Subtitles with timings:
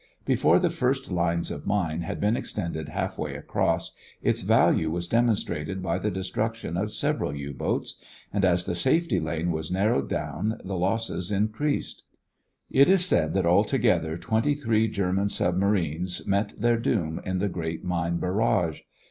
[0.25, 3.91] Before the first lines of mines had been extended half way across,
[4.23, 8.01] its value was demonstrated by the destruction of several U boats,
[8.33, 12.01] and as the safety lane was narrowed down the losses increased.
[12.71, 17.83] It is said that altogether twenty three German submarines met their doom in the great
[17.85, 18.81] mine barrage.